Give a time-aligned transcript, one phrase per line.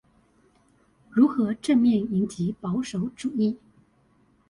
[1.11, 3.57] 如何正面迎擊保守主義